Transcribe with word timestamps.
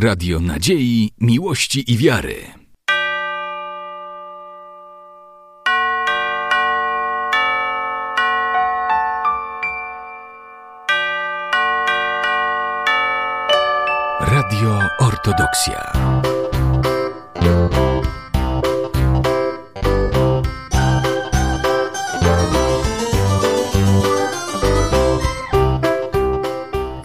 Radio 0.00 0.40
Nadziei, 0.40 1.10
Miłości 1.20 1.92
i 1.92 1.96
Wiary. 1.96 2.34
Radio 14.20 14.78
Ortodoksja. 14.98 15.92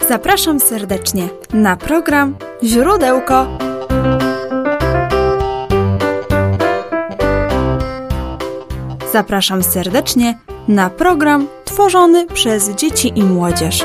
Zapraszam 0.08 0.60
serdecznie 0.60 1.28
na 1.52 1.76
program 1.76 2.36
Źródełko. 2.64 3.46
Zapraszam 9.12 9.62
serdecznie 9.62 10.38
na 10.68 10.90
program 10.90 11.46
tworzony 11.64 12.26
przez 12.26 12.70
dzieci 12.70 13.12
i 13.14 13.24
młodzież. 13.24 13.84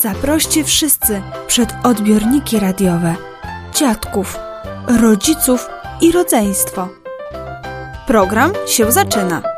Zaproście 0.00 0.64
wszyscy 0.64 1.22
przed 1.46 1.68
odbiorniki 1.84 2.60
radiowe, 2.60 3.14
dziadków, 3.74 4.38
rodziców 5.00 5.68
i 6.00 6.12
rodzeństwo. 6.12 6.88
Program 8.06 8.52
się 8.66 8.92
zaczyna. 8.92 9.57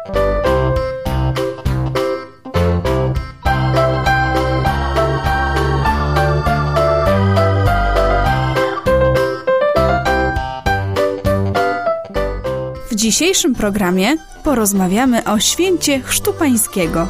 Dzisiejszym 13.00 13.54
programie 13.54 14.16
porozmawiamy 14.44 15.24
o 15.24 15.38
święcie 15.38 16.00
Chrztu 16.00 16.32
Pańskiego. 16.32 17.08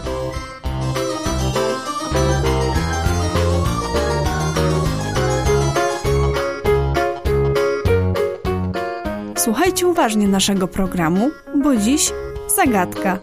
Słuchajcie 9.36 9.86
uważnie 9.86 10.28
naszego 10.28 10.68
programu, 10.68 11.30
bo 11.62 11.76
dziś 11.76 12.12
zagadka. 12.56 13.18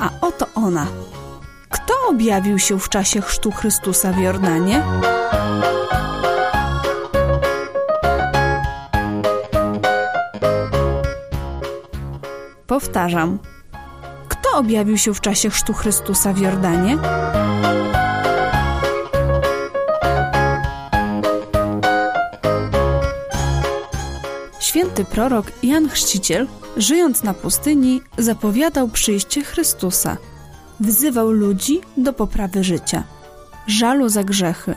A 0.00 0.10
oto 0.20 0.46
ona. 0.54 0.86
Kto 1.70 1.94
objawił 2.08 2.58
się 2.58 2.78
w 2.78 2.88
czasie 2.88 3.20
chrztu 3.20 3.50
Chrystusa 3.50 4.12
w 4.12 4.18
Jordanie? 4.18 4.82
Powtarzam. 12.66 13.38
Kto 14.28 14.58
objawił 14.58 14.98
się 14.98 15.14
w 15.14 15.20
czasie 15.20 15.50
chrztu 15.50 15.72
Chrystusa 15.72 16.32
w 16.32 16.38
Jordanie? 16.38 16.98
Święty 24.98 25.14
prorok 25.14 25.52
Jan 25.62 25.88
Chrzciciel, 25.88 26.46
żyjąc 26.76 27.22
na 27.22 27.34
pustyni, 27.34 28.00
zapowiadał 28.18 28.88
przyjście 28.88 29.44
Chrystusa. 29.44 30.16
Wzywał 30.80 31.30
ludzi 31.30 31.80
do 31.96 32.12
poprawy 32.12 32.64
życia, 32.64 33.04
żalu 33.66 34.08
za 34.08 34.24
grzechy. 34.24 34.74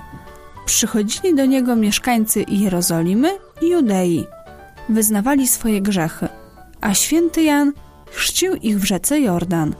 Przychodzili 0.65 1.35
do 1.35 1.45
niego 1.45 1.75
mieszkańcy 1.75 2.45
Jerozolimy 2.47 3.37
i 3.61 3.69
Judei. 3.69 4.25
Wyznawali 4.89 5.47
swoje 5.47 5.81
grzechy, 5.81 6.27
a 6.81 6.93
święty 6.93 7.43
Jan 7.43 7.73
chrzcił 8.11 8.55
ich 8.55 8.79
w 8.79 8.85
rzece 8.85 9.19
Jordan. 9.19 9.73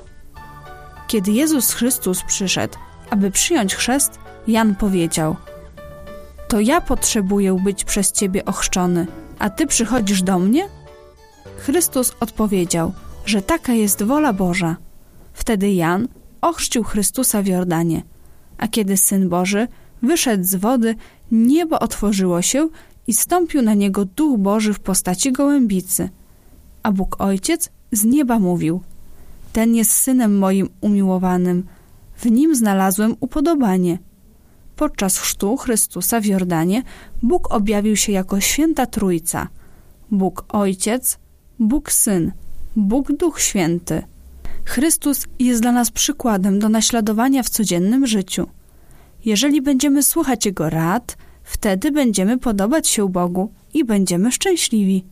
Kiedy 1.08 1.31
Jezus 1.31 1.73
Chrystus 1.73 2.23
przyszedł, 2.23 2.78
aby 3.09 3.31
przyjąć 3.31 3.75
chrzest, 3.75 4.19
Jan 4.47 4.75
powiedział: 4.75 5.35
To 6.47 6.59
ja 6.59 6.81
potrzebuję 6.81 7.58
być 7.63 7.84
przez 7.84 8.12
ciebie 8.12 8.46
ochrzczony, 8.46 9.08
a 9.41 9.50
ty 9.50 9.68
przychodzisz 9.68 10.22
do 10.22 10.40
mnie? 10.40 10.68
Chrystus 11.57 12.12
odpowiedział, 12.19 12.94
że 13.25 13.41
taka 13.41 13.74
jest 13.74 14.03
wola 14.03 14.34
Boża. 14.34 14.75
Wtedy 15.34 15.72
Jan 15.72 16.07
ochrzcił 16.41 16.84
Chrystusa 16.84 17.41
w 17.41 17.47
Jordanie, 17.47 18.03
a 18.57 18.68
kiedy 18.68 18.97
Syn 18.97 19.29
Boży 19.29 19.68
wyszedł 20.02 20.44
z 20.44 20.56
wody, 20.56 20.96
niebo 21.31 21.79
otworzyło 21.79 22.41
się 22.41 22.69
i 23.07 23.13
stąpił 23.13 23.62
na 23.62 23.74
niego 23.74 24.06
Duch 24.06 24.40
Boży 24.40 24.74
w 24.74 24.79
postaci 24.79 25.31
gołębicy. 25.31 26.09
A 26.84 26.91
Bóg 26.91 27.22
Ojciec 27.22 27.69
z 27.91 28.06
nieba 28.06 28.40
mówił: 28.40 28.81
Ten 29.53 29.75
jest 29.75 29.91
synem 29.91 30.38
moim 30.38 30.69
umiłowanym, 30.81 31.63
w 32.18 32.31
nim 32.31 32.56
znalazłem 32.56 33.16
upodobanie. 33.19 33.97
Podczas 34.81 35.18
chrztu 35.18 35.58
Chrystusa 35.58 36.19
w 36.19 36.25
Jordanie 36.25 36.84
Bóg 37.22 37.53
objawił 37.53 37.96
się 37.96 38.12
jako 38.12 38.40
święta 38.40 38.86
Trójca: 38.86 39.47
Bóg 40.12 40.46
Ojciec, 40.50 41.18
Bóg 41.59 41.92
Syn, 41.92 42.31
Bóg 42.75 43.12
Duch 43.12 43.41
Święty. 43.41 44.03
Chrystus 44.66 45.28
jest 45.40 45.62
dla 45.62 45.72
nas 45.72 45.91
przykładem 45.91 46.59
do 46.59 46.70
naśladowania 46.70 47.44
w 47.44 47.50
codziennym 47.50 48.08
życiu. 48.08 48.47
Jeżeli 49.25 49.62
będziemy 49.62 50.03
słuchać 50.03 50.46
Jego 50.46 50.70
rad, 50.70 51.18
wtedy 51.44 51.91
będziemy 51.91 52.38
podobać 52.38 52.88
się 52.88 53.09
Bogu 53.09 53.53
i 53.74 53.84
będziemy 53.84 54.31
szczęśliwi. 54.31 55.06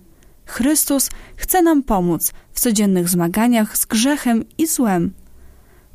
Chrystus 0.45 1.09
chce 1.35 1.61
nam 1.61 1.83
pomóc 1.83 2.31
w 2.53 2.59
codziennych 2.59 3.09
zmaganiach 3.09 3.77
z 3.77 3.85
grzechem 3.85 4.45
i 4.57 4.67
złem. 4.67 5.13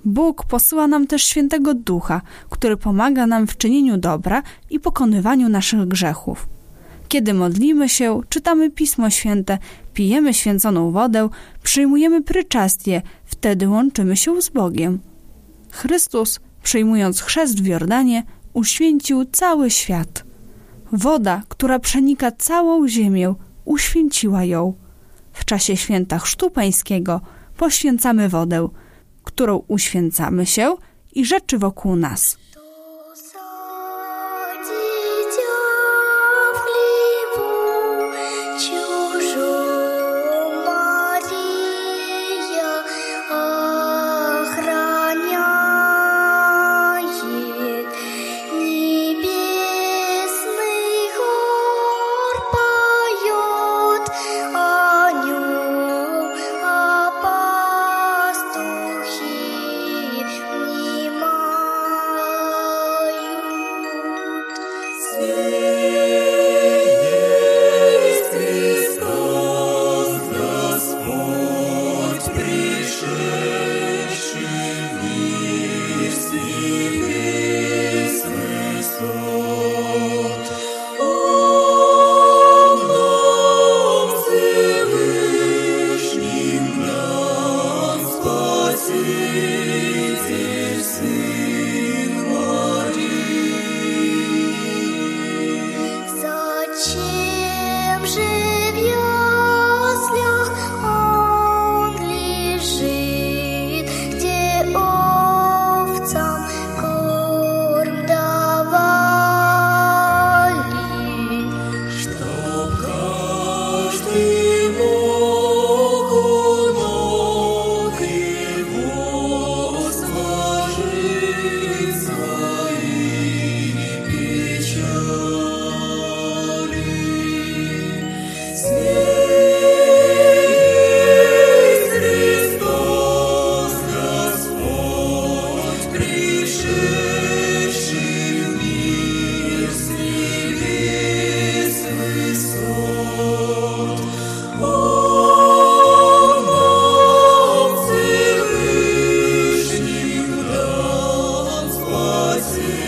Bóg 0.04 0.44
posyła 0.44 0.86
nam 0.86 1.06
też 1.06 1.24
świętego 1.24 1.74
Ducha, 1.74 2.22
który 2.50 2.76
pomaga 2.76 3.26
nam 3.26 3.46
w 3.46 3.56
czynieniu 3.56 3.96
dobra 3.96 4.42
i 4.70 4.80
pokonywaniu 4.80 5.48
naszych 5.48 5.88
grzechów. 5.88 6.48
Kiedy 7.08 7.34
modlimy 7.34 7.88
się, 7.88 8.20
czytamy 8.28 8.70
Pismo 8.70 9.10
Święte, 9.10 9.58
pijemy 9.94 10.34
święconą 10.34 10.90
wodę, 10.90 11.28
przyjmujemy 11.62 12.22
pryczastie, 12.22 13.02
wtedy 13.24 13.68
łączymy 13.68 14.16
się 14.16 14.42
z 14.42 14.48
Bogiem. 14.48 15.00
Chrystus, 15.70 16.40
przyjmując 16.62 17.20
chrzest 17.20 17.62
w 17.62 17.66
Jordanie, 17.66 18.22
uświęcił 18.52 19.24
cały 19.24 19.70
świat. 19.70 20.24
Woda, 20.92 21.42
która 21.48 21.78
przenika 21.78 22.32
całą 22.32 22.88
ziemię, 22.88 23.34
uświęciła 23.64 24.44
ją. 24.44 24.74
W 25.32 25.44
czasie 25.44 25.76
święta 25.76 26.18
Chrztu 26.18 26.50
Pańskiego 26.50 27.20
poświęcamy 27.56 28.28
wodę, 28.28 28.68
którą 29.34 29.62
uświęcamy 29.68 30.46
się 30.46 30.76
i 31.12 31.24
rzeczy 31.24 31.58
wokół 31.58 31.96
nas. 31.96 32.38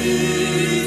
you. 0.06 0.85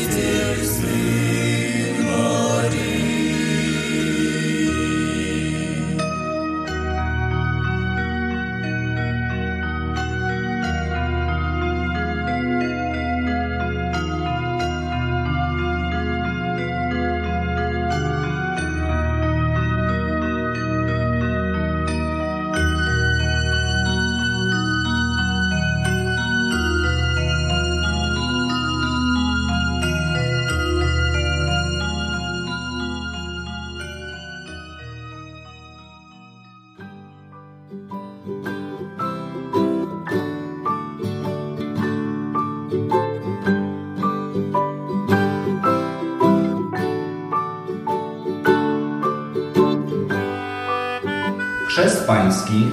Chrzest 51.69 52.07
Pański 52.07 52.68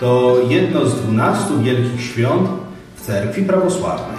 to 0.00 0.36
jedno 0.48 0.86
z 0.86 0.94
dwunastu 0.94 1.60
wielkich 1.60 2.02
świąt 2.02 2.48
w 2.96 3.06
cerkwi 3.06 3.42
prawosławnej. 3.42 4.18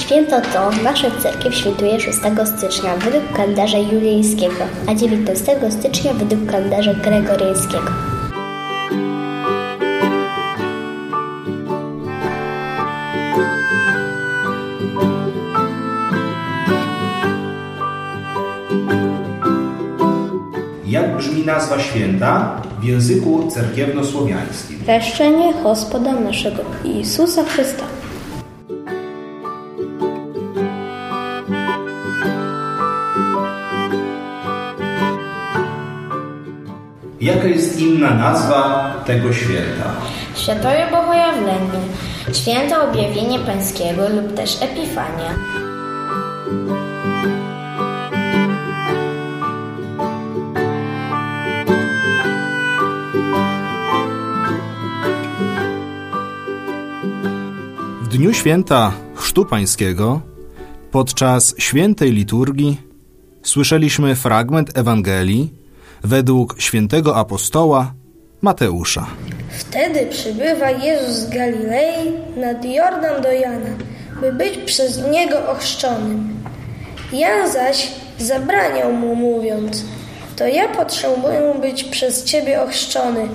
Święto 0.00 0.40
to 0.40 0.70
nasza 0.84 1.10
cerkiew 1.22 1.54
świętuje 1.54 2.00
6 2.00 2.18
stycznia 2.56 2.96
według 2.96 3.32
kalendarza 3.36 3.78
julijskiego, 3.78 4.64
a 4.88 4.94
19 4.94 5.56
stycznia 5.70 6.14
według 6.14 6.50
kalendarza 6.50 6.94
gregoriańskiego. 6.94 8.09
Nazwa 21.52 21.78
święta 21.80 22.62
w 22.80 22.84
języku 22.84 23.48
cerkiewnosłowiańskim? 23.54 24.78
Chrzczenie 25.00 25.54
Gospoda 25.62 26.12
naszego 26.12 26.62
Jezusa 26.84 27.44
Chrysta. 27.44 27.84
Jaka 37.20 37.46
jest 37.48 37.80
inna 37.80 38.14
nazwa 38.14 38.94
tego 39.06 39.32
święta? 39.32 39.90
Świętoje 40.34 40.86
Bogojawlenie, 40.90 41.80
Święto 42.32 42.90
Objawienia 42.90 43.38
Pańskiego 43.38 44.08
lub 44.08 44.34
też 44.34 44.62
Epifania. 44.62 45.30
Dniu 58.20 58.34
święta 58.34 58.92
Chrztu 59.14 59.44
Pańskiego, 59.44 60.20
podczas 60.90 61.54
świętej 61.58 62.12
liturgii, 62.12 62.80
słyszeliśmy 63.42 64.16
fragment 64.16 64.78
Ewangelii 64.78 65.52
według 66.04 66.60
świętego 66.60 67.16
apostoła 67.16 67.94
Mateusza. 68.40 69.06
Wtedy 69.58 70.06
przybywa 70.06 70.70
Jezus 70.70 71.16
z 71.16 71.30
Galilei 71.30 72.12
nad 72.36 72.64
Jordan 72.64 73.22
do 73.22 73.32
Jana, 73.32 73.70
by 74.20 74.32
być 74.32 74.56
przez 74.56 75.10
niego 75.10 75.50
ochrzczonym. 75.50 76.34
Jan 77.12 77.52
zaś 77.52 77.88
zabraniał 78.18 78.92
mu, 78.92 79.14
mówiąc: 79.14 79.84
To 80.36 80.46
ja 80.46 80.68
potrzebuję 80.68 81.54
być 81.60 81.84
przez 81.84 82.24
ciebie 82.24 82.62
ochrzczony, 82.62 83.28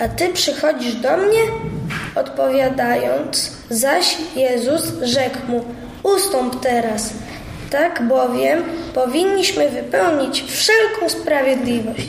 a 0.00 0.08
ty 0.08 0.28
przychodzisz 0.32 0.94
do 0.94 1.16
mnie? 1.16 1.70
Odpowiadając, 2.14 3.50
zaś 3.70 4.16
Jezus 4.36 4.82
rzekł 5.02 5.38
mu: 5.48 5.64
Ustąp 6.02 6.60
teraz. 6.60 7.10
Tak 7.70 8.02
bowiem 8.08 8.64
powinniśmy 8.94 9.68
wypełnić 9.68 10.42
wszelką 10.42 11.08
sprawiedliwość. 11.08 12.08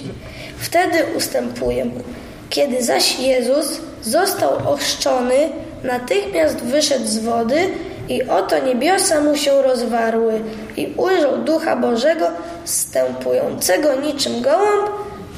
Wtedy 0.58 0.98
ustępuje 1.18 1.86
mu. 1.86 2.04
Kiedy 2.50 2.84
zaś 2.84 3.20
Jezus 3.20 3.82
został 4.02 4.74
ochrzczony, 4.74 5.50
natychmiast 5.84 6.58
wyszedł 6.58 7.08
z 7.08 7.18
wody 7.18 7.70
i 8.10 8.24
oto 8.24 8.60
niebiosa 8.60 9.22
mu 9.22 9.36
się 9.36 9.62
rozwarły 9.62 10.42
i 10.78 10.94
ujrzał 10.98 11.38
Ducha 11.38 11.76
Bożego 11.76 12.28
stępującego 12.66 13.96
niczym 13.96 14.42
gołąb 14.42 14.90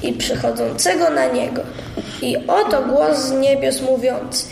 i 0.03 0.13
przychodzącego 0.13 1.09
na 1.09 1.25
niego. 1.25 1.61
I 2.23 2.37
oto 2.47 2.81
głos 2.81 3.17
z 3.17 3.31
niebios 3.31 3.81
mówiący: 3.81 4.45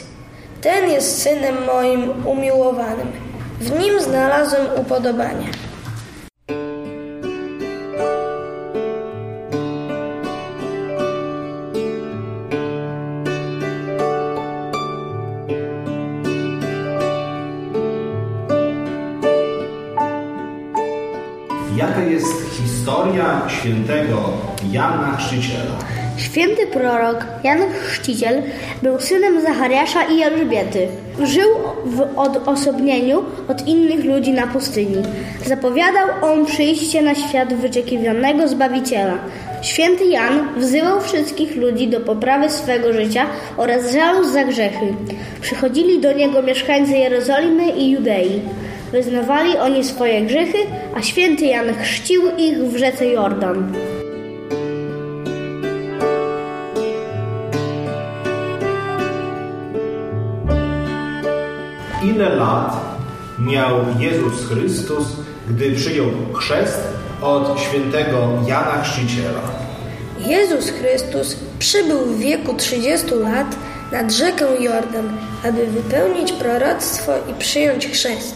Ten 0.62 0.90
jest 0.90 1.22
synem 1.22 1.56
moim 1.66 2.28
umiłowanym. 2.28 3.12
W 3.60 3.80
nim 3.80 4.02
znalazłem 4.02 4.66
upodobanie. 4.78 5.48
Jaka 21.78 22.02
jest 22.02 22.34
historia 22.52 23.42
świętego 23.48 24.18
Jana 24.72 25.18
Chrzciciela? 25.18 26.01
Święty 26.22 26.68
prorok 26.68 27.26
Jan 27.44 27.60
Chrzciciel 27.84 28.42
był 28.82 29.00
synem 29.00 29.42
Zachariasza 29.42 30.04
i 30.04 30.22
Elżbiety. 30.22 30.88
Żył 31.24 31.50
w 31.86 32.20
odosobnieniu 32.20 33.24
od 33.48 33.68
innych 33.68 34.06
ludzi 34.06 34.32
na 34.32 34.48
pustyni. 34.48 35.04
Zapowiadał 35.46 36.08
on 36.22 36.46
przyjście 36.46 37.02
na 37.02 37.16
świat 37.16 37.54
wyczekiwanego 37.54 38.48
Zbawiciela. 38.48 39.14
Święty 39.62 40.06
Jan 40.06 40.48
wzywał 40.58 41.02
wszystkich 41.02 41.56
ludzi 41.56 41.88
do 41.88 42.00
poprawy 42.00 42.50
swego 42.50 42.94
życia 42.94 43.26
oraz 43.58 43.92
żalu 43.92 44.24
za 44.24 44.44
grzechy. 44.44 44.94
Przychodzili 45.42 46.00
do 46.00 46.14
niego 46.14 46.42
mieszkańcy 46.42 46.92
Jerozolimy 46.92 47.70
i 47.70 47.92
Judei. 47.92 48.42
Wyznawali 48.92 49.58
oni 49.58 49.84
swoje 49.84 50.22
grzechy, 50.22 50.58
a 50.96 51.02
święty 51.02 51.46
Jan 51.46 51.74
chrzcił 51.82 52.22
ich 52.38 52.58
w 52.58 52.78
rzece 52.78 53.06
Jordan. 53.06 53.74
Ile 62.22 62.36
lat 62.36 62.76
miał 63.40 63.72
Jezus 64.00 64.48
Chrystus, 64.50 65.08
gdy 65.50 65.72
przyjął 65.72 66.08
chrzest 66.34 66.80
od 67.22 67.60
świętego 67.60 68.18
Jana 68.48 68.84
Chrzciciela? 68.84 69.42
Jezus 70.20 70.70
Chrystus 70.70 71.36
przybył 71.60 72.00
w 72.00 72.20
wieku 72.20 72.54
30 72.54 73.08
lat 73.16 73.56
nad 73.92 74.12
rzekę 74.12 74.46
Jordan, 74.60 75.18
aby 75.46 75.68
wypełnić 75.68 76.32
proroctwo 76.32 77.12
i 77.32 77.34
przyjąć 77.34 77.88
chrzest. 77.88 78.36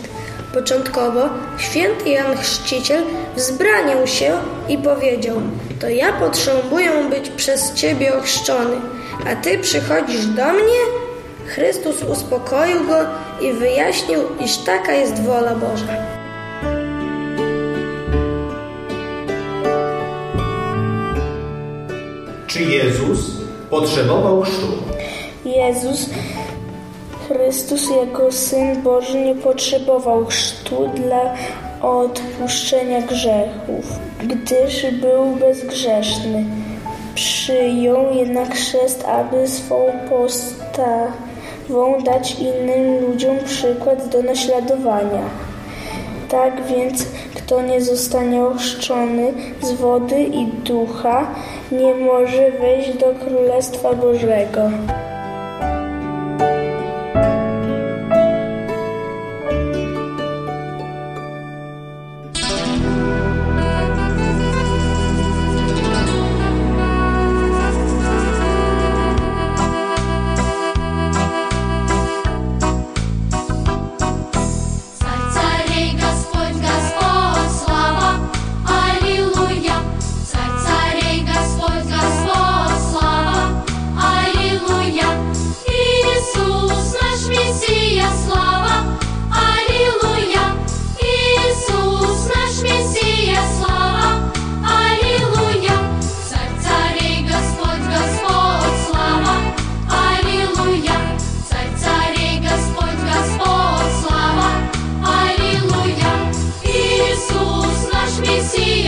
Początkowo 0.53 1.29
święty 1.57 2.09
Jan 2.09 2.37
Chrzciciel 2.37 3.03
wzbraniał 3.35 4.07
się 4.07 4.31
i 4.69 4.77
powiedział: 4.77 5.41
To 5.79 5.89
ja 5.89 6.13
potrzebuję 6.13 6.91
być 7.09 7.29
przez 7.29 7.73
ciebie 7.73 8.17
ochrzczony, 8.17 8.75
a 9.31 9.35
ty 9.35 9.57
przychodzisz 9.59 10.25
do 10.25 10.53
mnie? 10.53 11.05
Chrystus 11.47 12.03
uspokoił 12.03 12.87
go 12.87 12.95
i 13.41 13.53
wyjaśnił, 13.53 14.19
iż 14.45 14.57
taka 14.57 14.93
jest 14.93 15.23
wola 15.23 15.55
Boża. 15.55 16.15
Czy 22.47 22.63
Jezus 22.63 23.31
potrzebował 23.69 24.41
chrztu? 24.41 24.67
Jezus 25.45 26.09
Chrystus 27.27 27.89
jako 27.89 28.31
Syn 28.31 28.81
Boży 28.81 29.19
nie 29.19 29.35
potrzebował 29.35 30.25
chrztu 30.25 30.89
dla 30.95 31.33
odpuszczenia 31.81 33.01
grzechów, 33.01 33.85
gdyż 34.23 34.85
był 35.01 35.35
bezgrzeszny. 35.35 36.45
Przyjął 37.15 38.13
jednak 38.13 38.55
chrzest, 38.55 39.05
aby 39.05 39.47
swą 39.47 39.91
postawą 41.67 42.03
dać 42.03 42.39
innym 42.39 43.01
ludziom 43.01 43.37
przykład 43.45 44.09
do 44.09 44.23
naśladowania. 44.23 45.23
Tak 46.29 46.67
więc, 46.67 47.05
kto 47.35 47.61
nie 47.61 47.81
zostanie 47.81 48.43
ochrzczony 48.43 49.33
z 49.61 49.71
wody 49.71 50.23
i 50.23 50.45
ducha, 50.45 51.27
nie 51.71 51.95
może 51.95 52.51
wejść 52.51 52.97
do 52.97 53.05
Królestwa 53.25 53.93
Bożego. 53.93 54.61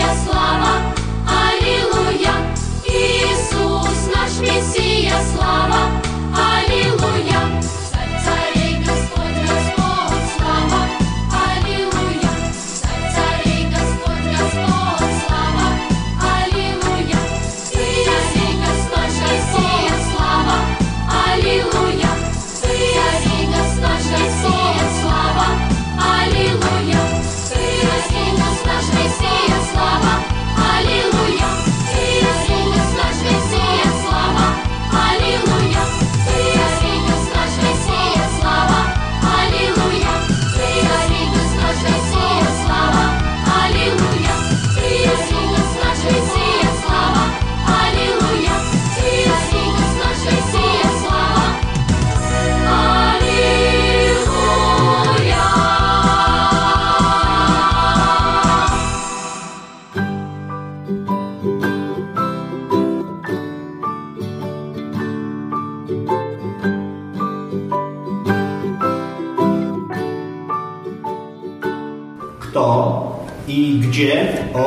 just 0.07 0.27
love 0.27 0.56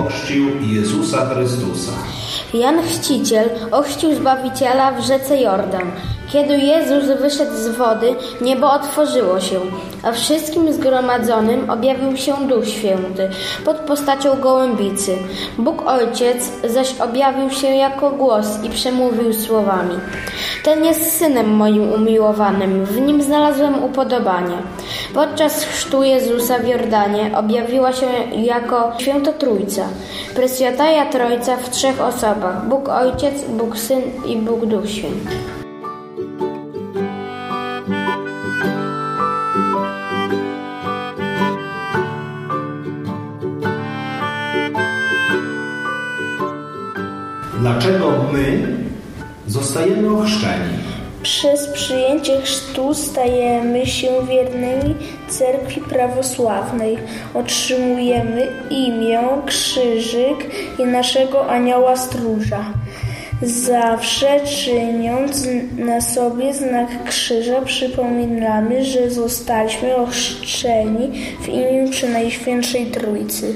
ochrzcił 0.01 0.49
Jezusa 0.61 1.35
Chrystusa? 1.35 1.93
Jan 2.55 2.83
Chrzciciel 2.83 3.51
ochrzcił 3.71 4.15
Zbawiciela 4.15 4.93
w 4.93 5.01
rzece 5.01 5.41
Jordan. 5.41 5.91
Kiedy 6.33 6.59
Jezus 6.59 7.21
wyszedł 7.21 7.57
z 7.57 7.69
wody, 7.69 8.15
niebo 8.41 8.73
otworzyło 8.73 9.41
się, 9.41 9.61
a 10.03 10.13
wszystkim 10.13 10.73
zgromadzonym 10.73 11.71
objawił 11.71 12.17
się 12.17 12.35
Duch 12.49 12.69
Święty 12.69 13.29
pod 13.65 13.77
postacią 13.77 14.41
gołębicy. 14.41 15.17
Bóg 15.59 15.83
Ojciec 15.87 16.51
zaś 16.65 17.01
objawił 17.01 17.51
się 17.51 17.67
jako 17.67 18.11
głos 18.11 18.47
i 18.65 18.71
przemówił 18.71 19.35
słowami. 19.35 19.95
Ten 20.65 20.85
jest 20.85 21.19
Synem 21.19 21.57
moim 21.57 21.93
umiłowanym, 21.93 22.85
w 22.85 23.01
nim 23.01 23.23
znalazłem 23.23 23.85
upodobanie. 23.85 24.57
Podczas 25.15 25.65
chrztu 25.65 26.03
Jezusa 26.03 26.59
w 26.59 26.69
Jordanie 26.69 27.31
objawiła 27.37 27.93
się 27.93 28.07
jako 28.37 28.93
Święta 28.99 29.33
Trójca, 29.33 29.89
Presjataja 30.35 31.07
Trójca 31.07 31.57
w 31.57 31.71
trzech 31.71 32.01
osobach, 32.01 32.69
Bóg 32.69 32.89
Ojciec, 32.89 33.35
Bóg 33.49 33.79
Syn 33.79 34.03
i 34.27 34.37
Bóg 34.37 34.67
Duch 34.67 34.91
Święty. 34.91 35.60
Dlaczego 47.71 48.13
my 48.33 48.77
zostajemy 49.47 50.19
ochrzczeni? 50.19 50.79
Przez 51.23 51.69
przyjęcie 51.69 52.41
chrztu 52.41 52.95
stajemy 52.95 53.87
się 53.87 54.09
wiernymi 54.29 54.95
cerkwi 55.29 55.81
prawosławnej. 55.81 56.99
Otrzymujemy 57.35 58.47
imię, 58.71 59.21
krzyżyk 59.47 60.51
i 60.79 60.85
naszego 60.85 61.51
anioła 61.51 61.97
stróża. 61.97 62.65
Zawsze 63.43 64.41
czyniąc 64.41 65.47
na 65.79 66.01
sobie 66.01 66.55
znak 66.55 67.05
krzyża 67.05 67.63
przypominamy, 67.63 68.85
że 68.85 69.11
zostaliśmy 69.11 69.97
ochrzczeni 69.97 71.13
w 71.43 71.49
imię 71.49 71.91
Przenajświętszej 71.91 72.87
Trójcy. 72.87 73.55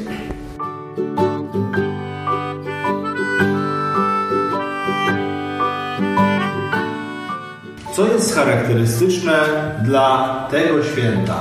Co 7.97 8.07
jest 8.07 8.35
charakterystyczne 8.35 9.33
dla 9.83 10.39
tego 10.51 10.85
święta? 10.85 11.37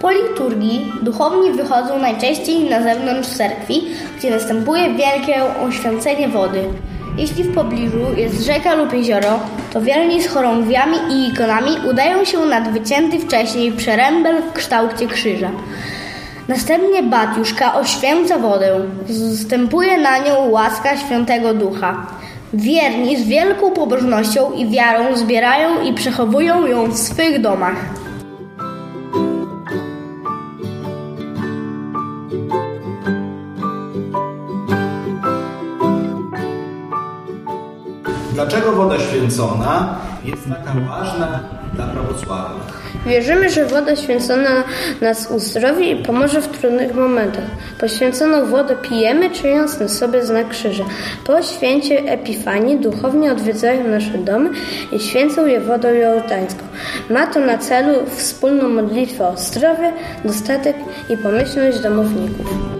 Po 0.00 0.10
liturgii 0.10 0.92
duchowni 1.02 1.52
wychodzą 1.52 1.98
najczęściej 1.98 2.70
na 2.70 2.82
zewnątrz 2.82 3.28
cerkwi, 3.28 3.84
gdzie 4.18 4.30
następuje 4.30 4.94
wielkie 4.94 5.34
oświęcenie 5.68 6.28
wody. 6.28 6.64
Jeśli 7.18 7.44
w 7.44 7.54
pobliżu 7.54 7.98
jest 8.16 8.46
rzeka 8.46 8.74
lub 8.74 8.92
jezioro, 8.92 9.40
to 9.72 9.80
wierni 9.80 10.22
z 10.22 10.28
chorągwiami 10.28 10.96
i 11.10 11.28
ikonami 11.28 11.70
udają 11.90 12.24
się 12.24 12.38
nad 12.38 12.72
wycięty 12.72 13.18
wcześniej 13.18 13.72
przerębel 13.72 14.42
w 14.42 14.52
kształcie 14.52 15.06
krzyża. 15.06 15.50
Następnie 16.48 17.02
Batiuszka 17.02 17.74
oświęca 17.74 18.38
wodę, 18.38 18.80
zstępuje 19.34 19.98
na 19.98 20.18
nią 20.18 20.48
łaska 20.48 20.96
Świętego 20.96 21.54
Ducha. 21.54 22.06
Wierni 22.54 23.16
z 23.16 23.28
wielką 23.28 23.70
pobożnością 23.70 24.52
i 24.52 24.70
wiarą 24.70 25.16
zbierają 25.16 25.82
i 25.82 25.94
przechowują 25.94 26.66
ją 26.66 26.90
w 26.90 26.98
swych 26.98 27.40
domach. 27.40 27.76
Dlaczego 38.34 38.72
woda 38.72 38.98
święcona 38.98 39.98
jest 40.24 40.48
taka 40.48 40.80
ważna 40.80 41.40
dla 41.74 41.86
prawosławnych? 41.86 42.82
Wierzymy, 43.06 43.50
że 43.50 43.66
woda 43.66 43.96
święcona 43.96 44.64
nas 45.00 45.30
uzdrowi 45.30 45.90
i 45.90 45.96
pomoże 45.96 46.42
w 46.42 46.48
trudnych 46.48 46.94
momentach. 46.94 47.44
Poświęconą 47.80 48.46
wodę 48.46 48.76
pijemy, 48.76 49.30
czując 49.30 49.80
na 49.80 49.88
sobie 49.88 50.26
znak 50.26 50.48
krzyża. 50.48 50.84
Po 51.26 51.42
święcie 51.42 51.98
Epifanii 51.98 52.78
duchowni 52.78 53.30
odwiedzają 53.30 53.88
nasze 53.88 54.18
domy 54.18 54.50
i 54.92 55.00
święcą 55.00 55.46
je 55.46 55.60
wodą 55.60 55.88
jordańską. 55.88 56.62
Ma 57.10 57.26
to 57.26 57.40
na 57.40 57.58
celu 57.58 58.06
wspólną 58.06 58.68
modlitwę 58.68 59.28
o 59.28 59.36
zdrowie, 59.36 59.92
dostatek 60.24 60.76
i 61.08 61.16
pomyślność 61.16 61.80
domowników. 61.80 62.71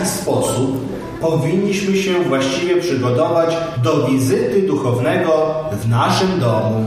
Jaki 0.00 0.12
sposób 0.12 0.70
powinniśmy 1.20 1.96
się 1.96 2.12
właściwie 2.12 2.76
przygotować 2.76 3.56
do 3.84 4.06
wizyty 4.06 4.62
duchownego 4.62 5.54
w 5.72 5.88
naszym 5.88 6.40
domu? 6.40 6.86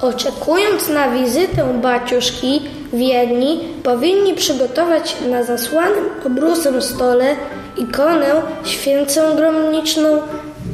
Oczekując 0.00 0.88
na 0.88 1.10
wizytę 1.10 1.80
baciuszki, 1.82 2.62
wierni 2.92 3.60
powinni 3.82 4.34
przygotować 4.34 5.16
na 5.30 5.42
zasłanym 5.42 6.04
obrusem 6.26 6.82
stole 6.82 7.36
ikonę 7.76 8.42
święcą 8.64 9.20
gromniczną, 9.36 10.22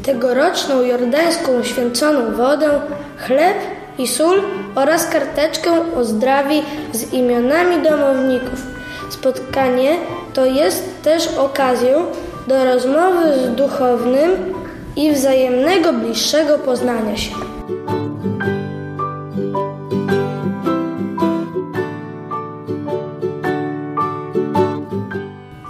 tegoroczną 0.03 0.83
jordańską 0.83 1.63
święconą 1.63 2.37
wodę, 2.37 2.81
chleb 3.19 3.57
i 3.99 4.09
sól 4.09 4.43
oraz 4.75 5.07
karteczkę 5.07 5.71
o 5.97 6.05
zdrowiu 6.05 6.63
z 6.93 7.13
imionami 7.13 7.83
domowników. 7.83 8.63
Spotkanie 9.11 9.97
to 10.35 10.45
jest 10.47 11.03
też 11.03 11.29
okazją 11.39 12.07
do 12.47 12.65
rozmowy 12.65 13.39
z 13.39 13.57
duchownym 13.57 14.31
i 14.97 15.13
wzajemnego 15.13 15.93
bliższego 15.93 16.59
poznania 16.59 17.17
się. 17.17 17.35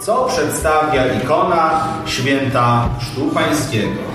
Co 0.00 0.24
przedstawia 0.24 1.02
ikona 1.22 1.84
święta 2.06 2.88
Chrztu 3.00 3.28
Pańskiego? 3.34 4.13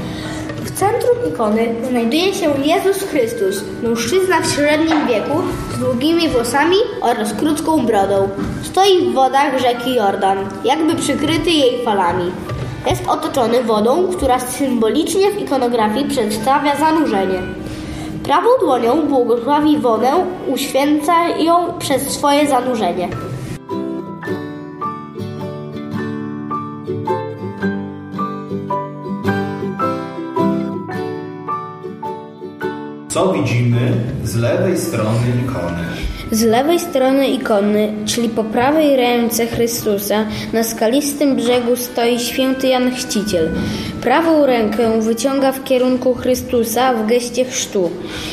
Centrum 0.79 1.17
ikony 1.33 1.75
znajduje 1.89 2.33
się 2.33 2.53
Jezus 2.63 3.03
Chrystus, 3.03 3.63
mężczyzna 3.83 4.41
w 4.41 4.51
średnim 4.51 5.07
wieku 5.07 5.41
z 5.73 5.79
długimi 5.79 6.29
włosami 6.29 6.75
oraz 7.01 7.33
krótką 7.33 7.85
brodą. 7.85 8.29
Stoi 8.63 9.09
w 9.09 9.13
wodach 9.13 9.59
rzeki 9.59 9.95
Jordan, 9.95 10.37
jakby 10.63 10.95
przykryty 10.95 11.51
jej 11.51 11.85
falami. 11.85 12.31
Jest 12.89 13.07
otoczony 13.07 13.63
wodą, 13.63 14.07
która 14.07 14.39
symbolicznie 14.39 15.31
w 15.31 15.41
ikonografii 15.41 16.09
przedstawia 16.09 16.75
zanurzenie. 16.75 17.41
Prawą 18.23 18.47
dłonią 18.61 19.01
błogosławi 19.01 19.77
wodę, 19.77 20.11
uświęca 20.47 21.27
ją 21.27 21.73
przez 21.79 22.01
swoje 22.09 22.47
zanurzenie. 22.47 23.09
Co 33.19 33.33
widzimy 33.33 33.91
z 34.23 34.35
lewej 34.35 34.77
strony 34.77 35.27
ikony? 35.43 35.83
Z 36.31 36.43
lewej 36.43 36.79
strony 36.79 37.27
ikony, 37.27 37.93
czyli 38.05 38.29
po 38.29 38.43
prawej 38.43 38.95
ręce 38.95 39.47
Chrystusa, 39.47 40.25
na 40.53 40.63
skalistym 40.63 41.35
brzegu 41.35 41.75
stoi 41.75 42.19
święty 42.19 42.67
Jan 42.67 42.91
Chrzciciel. 42.95 43.49
Prawą 44.01 44.45
rękę 44.45 45.01
wyciąga 45.01 45.51
w 45.51 45.63
kierunku 45.63 46.13
Chrystusa 46.13 46.93
w 46.93 47.07
geście 47.07 47.45
chrztu. 47.45 47.89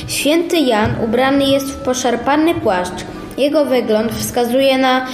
Święty 0.09 0.57
Jan 0.57 0.91
ubrany 1.05 1.45
jest 1.45 1.71
w 1.71 1.77
poszarpany 1.77 2.55
płaszcz. 2.55 3.05
Jego 3.39 3.65
wygląd 3.65 4.13
wskazuje 4.13 4.79
na 4.79 5.07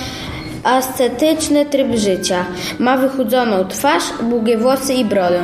ascetyczny 0.64 1.66
tryb 1.66 1.96
życia. 1.96 2.44
Ma 2.78 2.96
wychudzoną 2.96 3.64
twarz, 3.64 4.04
długie 4.30 4.58
włosy 4.58 4.94
i 4.94 5.04
brodę. 5.04 5.42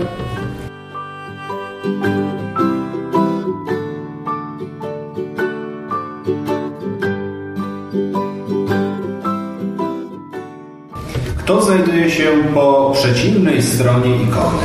Kto 11.49 11.63
znajduje 11.63 12.11
się 12.11 12.25
po 12.55 12.93
przeciwnej 12.95 13.63
stronie 13.63 14.17
ikony? 14.17 14.63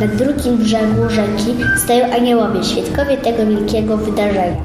Na 0.00 0.06
drugim 0.06 0.56
brzegu 0.56 1.10
rzeki 1.10 1.54
stoją 1.84 2.12
aniołowie, 2.12 2.64
świadkowie 2.64 3.16
tego 3.16 3.46
wielkiego 3.46 3.96
wydarzenia. 3.96 4.56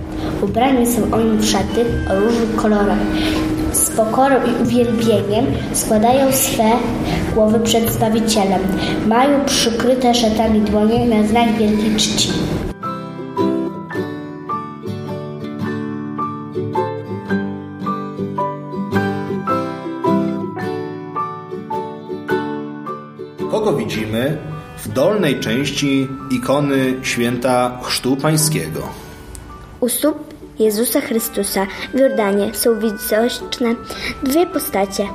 Ubrani 0.41 0.87
są 0.87 1.01
oni 1.11 1.37
w 1.37 1.45
szaty 1.45 1.85
o 2.11 2.19
różnych 2.19 2.55
kolorach. 2.55 2.97
Z 3.71 3.89
pokorą 3.89 4.35
i 4.35 4.63
uwielbieniem 4.63 5.45
składają 5.73 6.31
swe 6.31 6.71
głowy 7.33 7.59
przed 7.59 7.91
Zbawicielem. 7.93 8.61
Mają 9.07 9.45
przykryte 9.45 10.15
szatami 10.15 10.61
dłonie 10.61 11.05
na 11.05 11.27
znak 11.27 11.57
wielkiej 11.57 11.95
czci. 11.95 12.29
Widzimy 23.89 24.37
w 24.77 24.87
dolnej 24.87 25.39
części 25.39 26.07
ikony 26.31 26.93
święta 27.01 27.79
Chrztu 27.83 28.15
Pańskiego? 28.15 28.79
U 29.79 29.89
stóp 29.89 30.33
Jezusa 30.59 31.01
Chrystusa 31.01 31.67
w 31.93 31.99
Jordanie 31.99 32.53
są 32.53 32.79
widoczne 32.79 33.75
dwie 34.23 34.45
postacie. 34.45 35.07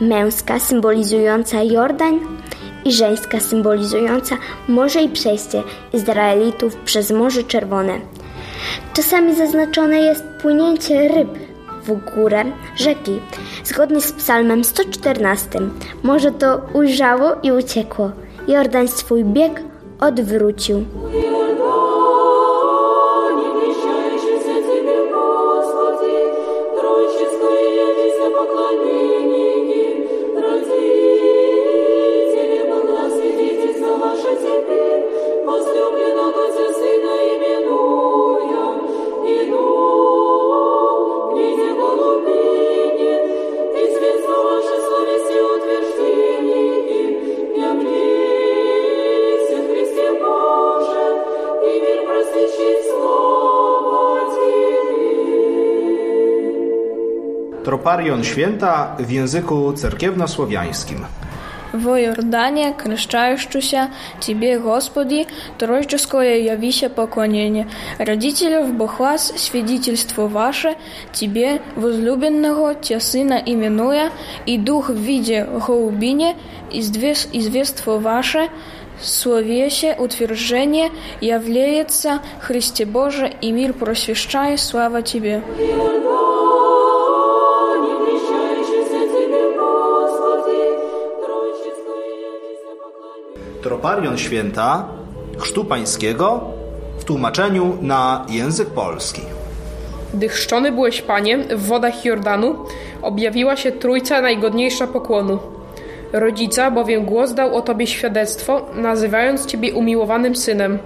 Męska 0.00 0.58
symbolizująca 0.58 1.62
Jordan 1.62 2.20
i 2.84 2.92
żeńska 2.92 3.40
symbolizująca 3.40 4.36
morze 4.68 5.02
i 5.02 5.08
przejście 5.08 5.62
Izraelitów 5.92 6.76
przez 6.76 7.10
Morze 7.10 7.44
Czerwone. 7.44 8.00
Czasami 8.92 9.34
zaznaczone 9.34 10.00
jest 10.00 10.24
płynięcie 10.42 11.08
ryb 11.08 11.28
w 11.84 12.14
górę 12.14 12.44
rzeki. 12.76 13.20
Zgodnie 13.64 14.00
z 14.00 14.12
psalmem 14.12 14.64
114 14.64 15.60
morze 16.02 16.30
to 16.30 16.60
ujrzało 16.74 17.36
i 17.42 17.52
uciekło. 17.52 18.12
Jordan 18.48 18.88
swój 18.88 19.24
bieg 19.24 19.62
odwrócił. 20.00 20.84
Troparion 57.99 58.23
święta 58.23 58.95
w 58.99 59.11
języku 59.11 59.73
cerkiewnosłowiańskim. 59.73 61.05
В 61.73 61.87
Иордане, 61.87 62.73
крещающуюся 62.73 63.89
Тебе, 64.19 64.59
Господи, 64.59 65.25
троическое 65.57 66.37
явися 66.37 66.89
поклонение. 66.89 67.65
Родителев 67.99 68.73
Бохвас, 68.73 69.33
свидетельство 69.35 70.27
ваше, 70.27 70.75
Тебе, 71.11 71.59
возлюбленного, 71.75 72.75
Тя 72.75 72.99
Сына 72.99 73.41
именуя, 73.45 74.11
и 74.45 74.57
Дух 74.57 74.89
в 74.89 74.95
виде 74.95 75.45
голубине, 75.67 76.35
извес- 76.71 77.27
известство 77.33 77.97
ваше, 77.99 78.47
словесе 79.01 79.95
утверждение, 79.99 80.91
является 81.19 82.19
Христе 82.39 82.85
Боже, 82.85 83.29
и 83.41 83.51
мир 83.51 83.73
просвещай, 83.73 84.57
слава 84.57 85.01
Тебе. 85.01 85.41
Troparion 93.70 94.18
święta 94.18 94.88
Chrztu 95.38 95.64
Pańskiego 95.64 96.40
w 96.98 97.04
tłumaczeniu 97.04 97.78
na 97.80 98.26
język 98.28 98.70
polski. 98.70 99.22
Gdy 100.14 100.28
chrzczony 100.28 100.72
byłeś, 100.72 101.02
Panie, 101.02 101.38
w 101.38 101.66
wodach 101.66 102.04
Jordanu, 102.04 102.56
objawiła 103.02 103.56
się 103.56 103.72
Trójca 103.72 104.20
najgodniejsza 104.20 104.86
pokłonu. 104.86 105.38
Rodzica 106.12 106.70
bowiem 106.70 107.04
głos 107.04 107.34
dał 107.34 107.56
o 107.56 107.62
Tobie 107.62 107.86
świadectwo, 107.86 108.66
nazywając 108.74 109.46
Ciebie 109.46 109.74
umiłowanym 109.74 110.36
Synem. 110.36 110.78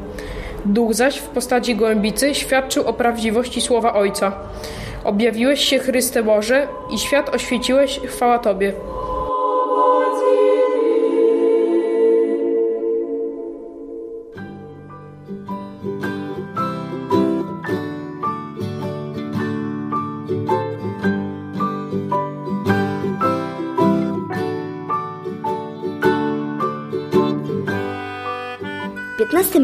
Duch 0.64 0.94
zaś 0.94 1.18
w 1.18 1.26
postaci 1.26 1.76
gołębicy 1.76 2.34
świadczył 2.34 2.88
o 2.88 2.92
prawdziwości 2.92 3.60
słowa 3.60 3.94
Ojca. 3.94 4.32
Objawiłeś 5.04 5.60
się 5.60 5.78
Chryste 5.78 6.22
Boże 6.22 6.68
i 6.90 6.98
świat 6.98 7.34
oświeciłeś, 7.34 8.00
chwała 8.00 8.38
Tobie. 8.38 8.72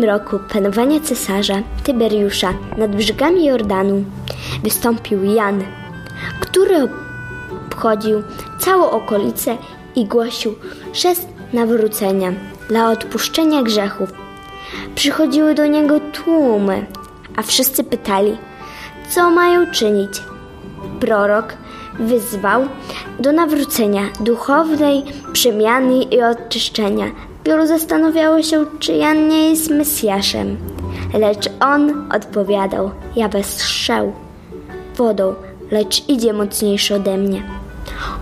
Roku 0.04 0.38
panowania 0.52 1.00
cesarza 1.00 1.54
Tyberiusza 1.84 2.54
nad 2.78 2.96
brzegami 2.96 3.44
Jordanu 3.44 4.04
wystąpił 4.62 5.24
Jan, 5.24 5.64
który 6.40 6.88
obchodził 7.66 8.22
całą 8.58 8.90
okolicę 8.90 9.56
i 9.96 10.04
głosił 10.06 10.54
chrzest 10.92 11.28
nawrócenia 11.52 12.32
dla 12.68 12.90
odpuszczenia 12.90 13.62
grzechów. 13.62 14.12
Przychodziły 14.94 15.54
do 15.54 15.66
niego 15.66 16.00
tłumy, 16.12 16.86
a 17.36 17.42
wszyscy 17.42 17.84
pytali, 17.84 18.38
co 19.08 19.30
mają 19.30 19.70
czynić. 19.70 20.22
Prorok 21.00 21.54
wyzwał 21.98 22.62
do 23.18 23.32
nawrócenia 23.32 24.02
duchownej 24.20 25.02
przemiany 25.32 26.02
i 26.02 26.22
oczyszczenia. 26.22 27.06
Wielu 27.44 27.66
zastanawiało 27.66 28.42
się, 28.42 28.66
czy 28.78 28.92
Jan 28.92 29.28
nie 29.28 29.50
jest 29.50 29.70
Mesjaszem. 29.70 30.56
Lecz 31.14 31.48
on 31.60 32.12
odpowiadał, 32.12 32.90
ja 33.16 33.28
bez 33.28 33.62
chrzał 33.62 34.12
wodą, 34.96 35.34
lecz 35.70 36.08
idzie 36.08 36.32
mocniejszy 36.32 36.94
ode 36.94 37.16
mnie. 37.16 37.42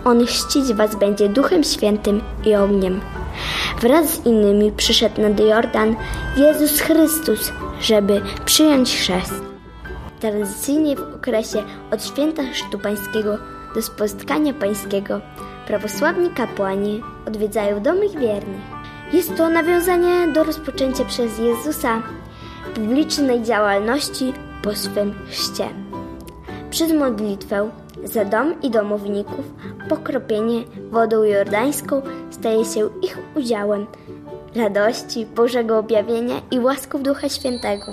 On 0.04 0.26
chrzcić 0.26 0.72
was 0.72 0.96
będzie 0.96 1.28
Duchem 1.28 1.64
Świętym 1.64 2.20
i 2.44 2.54
ogniem. 2.54 3.00
Wraz 3.80 4.06
z 4.06 4.26
innymi 4.26 4.72
przyszedł 4.72 5.22
nad 5.22 5.40
Jordan 5.40 5.96
Jezus 6.36 6.80
Chrystus, 6.80 7.52
żeby 7.80 8.20
przyjąć 8.44 8.96
chrzest. 8.96 9.42
Tradycyjnie 10.20 10.96
w 10.96 11.14
okresie 11.14 11.62
od 11.90 12.04
święta 12.04 12.42
chrztu 12.42 12.78
pańskiego 12.78 13.38
do 13.74 13.82
spotkania 13.82 14.54
pańskiego 14.54 15.20
prawosławni 15.66 16.30
kapłani 16.30 17.02
odwiedzają 17.26 17.82
domy 17.82 18.08
wiernych. 18.08 18.77
Jest 19.12 19.36
to 19.36 19.48
nawiązanie 19.48 20.28
do 20.32 20.44
rozpoczęcia 20.44 21.04
przez 21.04 21.38
Jezusa 21.38 22.02
publicznej 22.74 23.42
działalności 23.42 24.32
po 24.62 24.74
swym 24.74 25.14
chrzcie. 25.28 25.68
Przez 26.70 26.92
modlitwę 26.92 27.70
za 28.04 28.24
dom 28.24 28.62
i 28.62 28.70
domowników 28.70 29.44
pokropienie 29.88 30.64
wodą 30.90 31.22
jordańską 31.22 32.02
staje 32.30 32.64
się 32.64 32.90
ich 33.02 33.18
udziałem 33.36 33.86
radości, 34.56 35.26
Bożego 35.26 35.78
objawienia 35.78 36.34
i 36.50 36.60
łasków 36.60 37.02
Ducha 37.02 37.28
Świętego. 37.28 37.92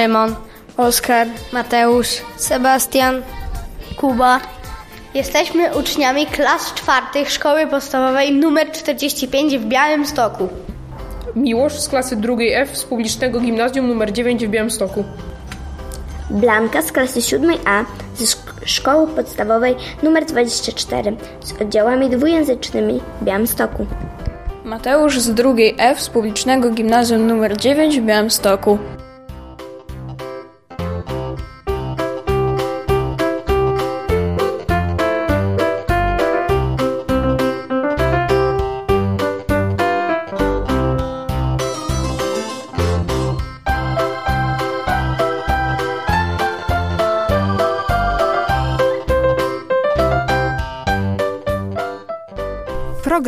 Szymon, 0.00 0.34
Oskar, 0.76 1.26
Mateusz, 1.52 2.22
Sebastian, 2.36 3.22
Kuba. 3.96 4.40
Jesteśmy 5.14 5.76
uczniami 5.76 6.26
klas 6.26 6.74
czwartych 6.74 7.30
szkoły 7.30 7.66
podstawowej 7.66 8.28
nr 8.28 8.72
45 8.72 9.58
w 9.58 9.64
Białymstoku. 9.64 10.48
Miłosz 11.36 11.80
z 11.80 11.88
klasy 11.88 12.16
drugiej 12.16 12.54
F 12.54 12.78
z 12.78 12.84
publicznego 12.84 13.40
gimnazjum 13.40 13.90
nr 13.90 14.12
9 14.12 14.46
w 14.46 14.50
Białymstoku. 14.50 15.04
Blanka 16.30 16.82
z 16.82 16.92
klasy 16.92 17.20
7A 17.20 17.84
ze 18.16 18.24
szk- 18.24 18.64
szkoły 18.64 19.06
podstawowej 19.06 19.76
nr 20.02 20.24
24 20.24 21.16
z 21.40 21.62
oddziałami 21.62 22.10
dwujęzycznymi 22.10 23.00
w 23.20 23.24
Białymstoku. 23.24 23.86
Mateusz 24.64 25.20
z 25.20 25.34
drugiej 25.34 25.74
F 25.78 26.00
z 26.00 26.08
publicznego 26.08 26.70
gimnazjum 26.70 27.30
nr 27.30 27.56
9 27.56 28.00
w 28.00 28.04
Białymstoku. 28.04 28.78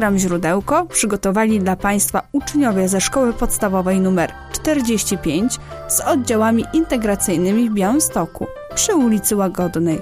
Program 0.02 0.18
Źródełko 0.18 0.86
przygotowali 0.86 1.60
dla 1.60 1.76
Państwa 1.76 2.22
uczniowie 2.32 2.88
ze 2.88 3.00
Szkoły 3.00 3.32
Podstawowej 3.32 3.96
nr 3.96 4.32
45 4.52 5.58
z 5.88 6.00
oddziałami 6.00 6.64
integracyjnymi 6.72 7.70
w 7.70 7.74
Białymstoku 7.74 8.46
przy 8.74 8.94
ulicy 8.94 9.36
Łagodnej. 9.36 10.00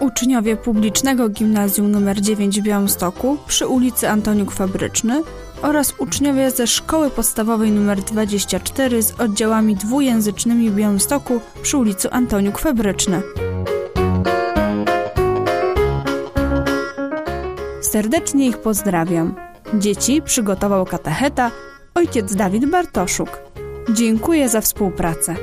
Uczniowie 0.00 0.56
publicznego 0.56 1.28
gimnazjum 1.28 1.96
nr 1.96 2.20
9 2.20 2.60
w 2.60 2.64
Białymstoku 2.64 3.36
przy 3.46 3.66
ulicy 3.66 4.08
Antoniuk 4.08 4.52
Fabryczny 4.52 5.22
oraz 5.62 5.94
uczniowie 5.98 6.50
ze 6.50 6.66
Szkoły 6.66 7.10
Podstawowej 7.10 7.68
nr 7.68 8.02
24 8.02 9.02
z 9.02 9.20
oddziałami 9.20 9.76
dwujęzycznymi 9.76 10.70
w 10.70 10.74
Białymstoku 10.74 11.40
przy 11.62 11.76
ulicy 11.76 12.10
Antoniuk 12.10 12.58
Fabryczny. 12.58 13.22
Serdecznie 17.90 18.46
ich 18.46 18.58
pozdrawiam. 18.58 19.34
Dzieci 19.74 20.22
przygotował 20.22 20.84
katecheta 20.84 21.50
ojciec 21.94 22.34
Dawid 22.34 22.70
Bartoszuk. 22.70 23.40
Dziękuję 23.92 24.48
za 24.48 24.60
współpracę. 24.60 25.34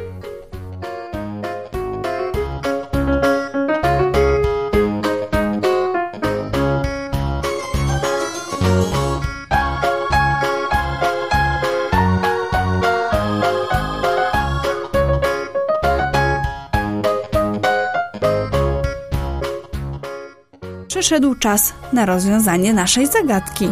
Przyszedł 21.06 21.36
czas 21.36 21.74
na 21.94 22.06
rozwiązanie 22.06 22.74
naszej 22.74 23.08
zagadki. 23.08 23.70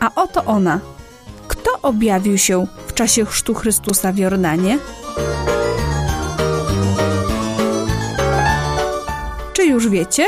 A 0.00 0.10
oto 0.14 0.44
ona. 0.44 0.80
Kto 1.48 1.70
objawił 1.82 2.38
się 2.38 2.66
w 2.86 2.94
czasie 2.94 3.24
chrztu 3.24 3.54
Chrystusa 3.54 4.12
w 4.12 4.18
Jordanie? 4.18 4.78
Czy 9.52 9.64
już 9.64 9.88
wiecie? 9.88 10.24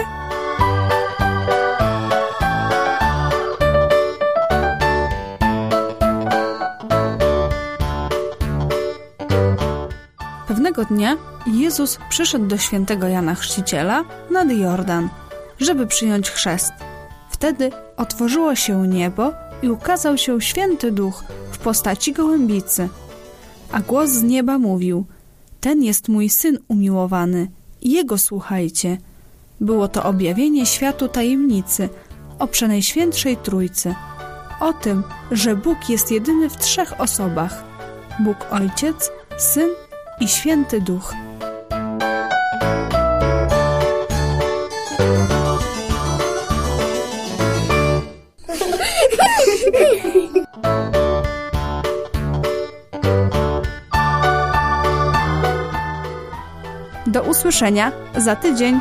Pewnego 10.83 10.95
dnia 10.95 11.17
Jezus 11.47 11.99
przyszedł 12.09 12.47
do 12.47 12.59
świętego 12.59 13.09
Jana 13.09 13.35
Chrzciciela 13.35 14.05
nad 14.31 14.51
Jordan, 14.51 15.09
żeby 15.61 15.87
przyjąć 15.87 16.31
chrzest. 16.31 16.73
Wtedy 17.31 17.71
otworzyło 17.97 18.55
się 18.55 18.89
niebo 18.89 19.33
i 19.63 19.71
ukazał 19.71 20.19
się 20.19 20.41
święty 20.41 20.93
duch 20.93 21.25
w 21.53 21.59
postaci 21.59 22.13
gołębicy. 22.13 22.89
A 23.73 23.81
głos 23.81 24.11
z 24.11 24.23
nieba 24.23 24.59
mówił: 24.59 25.07
Ten 25.61 25.83
jest 25.83 26.09
mój 26.09 26.29
syn 26.29 26.59
umiłowany, 26.69 27.51
jego 27.83 28.19
słuchajcie. 28.19 28.99
Było 29.61 29.89
to 29.89 30.05
objawienie 30.05 30.67
światu 30.67 31.09
tajemnicy 31.09 31.89
o 32.39 32.47
przenajświętszej 32.47 33.37
Trójcy. 33.37 33.95
O 34.61 34.73
tym, 34.73 35.03
że 35.31 35.57
Bóg 35.57 35.89
jest 35.89 36.11
jedyny 36.11 36.51
w 36.51 36.57
trzech 36.57 37.01
osobach: 37.01 37.65
Bóg 38.21 38.37
Ojciec, 38.51 39.11
Syn 39.39 39.69
i 40.23 40.29
Święty 40.29 40.81
Duch. 40.81 41.15
Do 57.07 57.23
usłyszenia 57.23 57.93
za 58.17 58.37
tydzień. 58.37 58.81